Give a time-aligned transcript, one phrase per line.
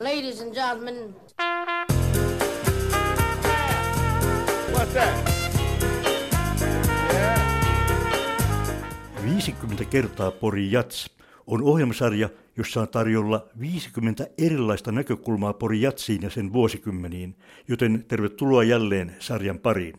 [0.00, 1.16] Ladies and gentlemen.
[4.72, 5.30] What's that?
[9.22, 11.10] 50 kertaa Pori Jats
[11.46, 17.36] on ohjelmasarja, jossa on tarjolla 50 erilaista näkökulmaa Pori Jatsiin ja sen vuosikymmeniin,
[17.68, 19.94] joten tervetuloa jälleen sarjan pariin.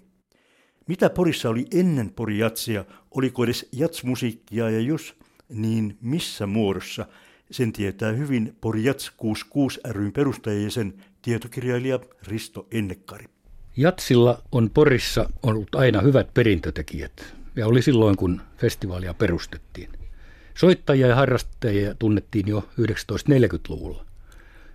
[0.88, 5.16] Mitä Porissa oli ennen Pori Jatsia, oliko edes jatsmusiikkia ja jos,
[5.50, 7.06] niin missä muodossa,
[7.52, 13.26] sen tietää hyvin Pori Jats 66 ryn perustajajäsen tietokirjailija Risto Ennekkari.
[13.78, 19.90] Jatsilla on Porissa ollut aina hyvät perintötekijät ja oli silloin, kun festivaalia perustettiin.
[20.56, 24.06] Soittajia ja harrastajia tunnettiin jo 1940-luvulla.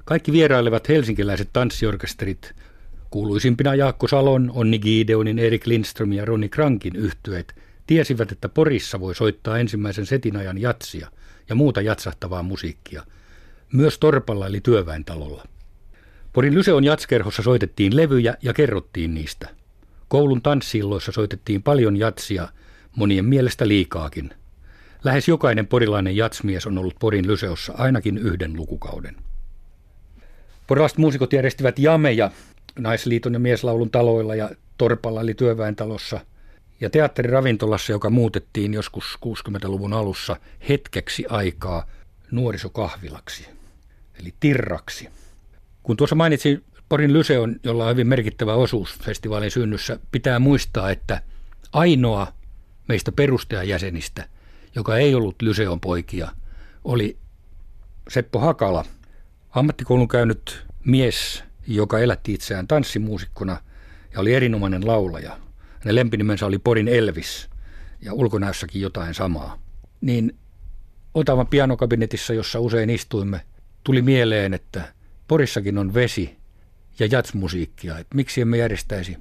[0.05, 2.55] Kaikki vierailevat helsinkiläiset tanssiorkesterit,
[3.11, 7.55] kuuluisimpina Jaakko Salon, Onni Gideonin, Erik Lindström ja Roni Krankin yhtyeet,
[7.87, 11.09] tiesivät, että Porissa voi soittaa ensimmäisen setin ajan jatsia
[11.49, 13.03] ja muuta jatsahtavaa musiikkia.
[13.73, 15.45] Myös Torpalla eli työväentalolla.
[16.33, 19.49] Porin Lyseon jatskerhossa soitettiin levyjä ja kerrottiin niistä.
[20.09, 22.49] Koulun tanssilloissa soitettiin paljon jatsia,
[22.97, 24.31] monien mielestä liikaakin.
[25.05, 29.17] Lähes jokainen porilainen jatsmies on ollut Porin Lyseossa ainakin yhden lukukauden.
[30.67, 32.31] Porilaiset muusikot järjestivät jameja
[32.79, 36.21] Naisliiton ja Mieslaulun taloilla ja Torpalla eli työväentalossa
[36.81, 40.37] ja teatteriravintolassa, joka muutettiin joskus 60-luvun alussa
[40.69, 41.87] hetkeksi aikaa
[42.31, 43.49] nuorisokahvilaksi,
[44.21, 45.09] eli tirraksi.
[45.83, 51.23] Kun tuossa mainitsin Porin Lyseon, jolla on hyvin merkittävä osuus festivaalin synnyssä, pitää muistaa, että
[51.73, 52.33] ainoa
[52.89, 54.29] meistä perustajajäsenistä,
[54.75, 56.29] joka ei ollut Lyseon poikia,
[56.85, 57.17] oli
[58.09, 58.85] Seppo Hakala,
[59.51, 63.61] ammattikoulun käynyt mies, joka elätti itseään tanssimuusikkona
[64.13, 65.44] ja oli erinomainen laulaja.
[65.85, 67.49] Hänen lempinimensä oli Porin Elvis
[68.01, 69.59] ja ulkonäössäkin jotain samaa.
[70.01, 70.37] Niin
[71.15, 73.41] Otavan pianokabinetissa, jossa usein istuimme,
[73.85, 74.93] tuli mieleen, että
[75.29, 76.37] Porissakin on vesi
[76.99, 77.99] ja jatsmusiikkia.
[77.99, 79.17] Että miksi emme järjestäisi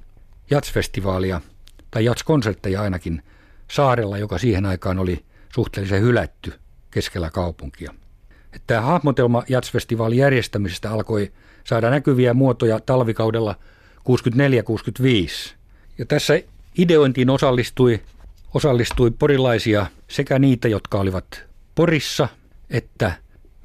[0.50, 1.40] jatsfestivaalia
[1.90, 3.22] tai jatskonsertteja ainakin
[3.70, 5.24] saarella, joka siihen aikaan oli
[5.54, 6.52] suhteellisen hylätty
[6.90, 7.94] keskellä kaupunkia.
[8.66, 11.32] Tämä hahmotelma jatsfestivaalin järjestämisestä alkoi
[11.64, 13.54] saada näkyviä muotoja talvikaudella
[13.98, 15.54] 64-65.
[15.98, 16.40] Ja tässä
[16.78, 18.00] ideointiin osallistui,
[18.54, 22.28] osallistui porilaisia sekä niitä, jotka olivat Porissa,
[22.70, 23.12] että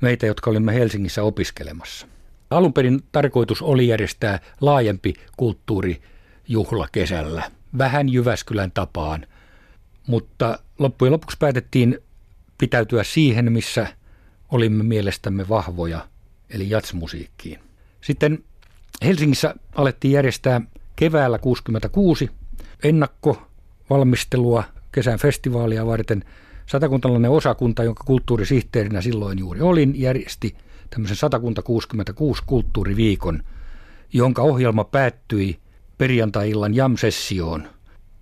[0.02, 2.08] meitä, jotka olimme Helsingissä opiskelemassa.
[2.50, 9.26] Alun perin tarkoitus oli järjestää laajempi kulttuurijuhla kesällä, vähän Jyväskylän tapaan,
[10.08, 12.00] mutta loppujen lopuksi päätettiin
[12.58, 13.88] pitäytyä siihen, missä
[14.52, 16.08] olimme mielestämme vahvoja,
[16.50, 17.60] eli jatsmusiikkiin.
[18.02, 18.44] Sitten
[19.04, 20.62] Helsingissä alettiin järjestää
[20.96, 22.30] keväällä 66
[22.84, 26.24] ennakkovalmistelua kesän festivaalia varten.
[26.66, 30.56] Satakuntalainen osakunta, jonka kulttuurisihteerinä silloin juuri olin, järjesti
[30.90, 33.44] tämmöisen Satakunta 66 kulttuuriviikon,
[34.14, 35.60] jonka ohjelma päättyi
[35.98, 37.68] perjantai-illan jam-sessioon.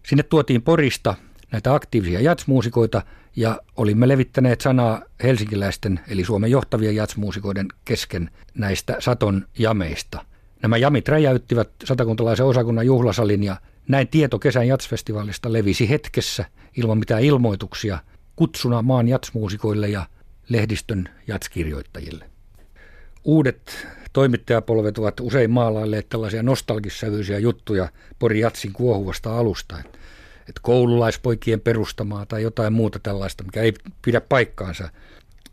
[0.04, 1.16] Sinne tuotiin Porista
[1.52, 3.02] näitä aktiivisia jatsmuusikoita
[3.36, 10.26] ja olimme levittäneet sanaa helsinkiläisten eli Suomen johtavien jatsmuusikoiden kesken näistä Saton jameista.
[10.62, 13.56] Nämä jamit räjäyttivät satakuntalaisen osakunnan juhlasalin ja
[13.88, 16.46] näin tieto kesän jatsfestivaalista levisi hetkessä
[16.78, 18.00] ilman mitään ilmoituksia
[18.36, 20.06] kutsuna maan jatsmuusikoille ja
[20.50, 22.30] lehdistön jatskirjoittajille.
[23.24, 27.90] Uudet toimittajapolvet ovat usein maalailleet tällaisia nostalgissävyisiä juttuja
[28.20, 29.78] Pori Jatsin kuohuvasta alusta.
[30.40, 33.74] Että koululaispoikien perustamaa tai jotain muuta tällaista, mikä ei
[34.06, 34.90] pidä paikkaansa.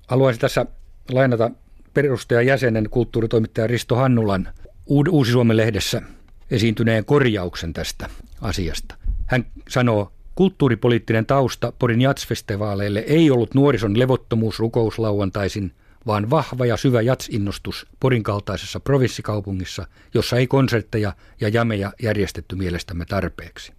[0.06, 0.66] Haluaisin tässä
[1.10, 1.50] lainata
[1.94, 4.48] perustajan jäsenen kulttuuritoimittaja Risto Hannulan
[4.86, 6.02] Uusi Suomen lehdessä
[6.50, 8.10] esiintyneen korjauksen tästä
[8.40, 8.94] asiasta.
[9.26, 15.72] Hän sanoo, kulttuuripoliittinen tausta Porin jatsfestivaaleille ei ollut nuorison levottomuus rukouslauantaisin–
[16.06, 23.04] vaan vahva ja syvä jatsinnostus Porin kaltaisessa provinssikaupungissa, jossa ei konsertteja ja jameja järjestetty mielestämme
[23.04, 23.72] tarpeeksi.